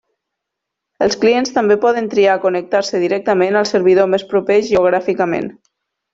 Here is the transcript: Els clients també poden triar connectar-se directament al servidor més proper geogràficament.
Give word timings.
Els 1.07 1.17
clients 1.25 1.53
també 1.57 1.77
poden 1.83 2.07
triar 2.13 2.37
connectar-se 2.47 3.03
directament 3.05 3.59
al 3.61 3.69
servidor 3.75 4.11
més 4.15 4.27
proper 4.33 4.59
geogràficament. 4.73 5.55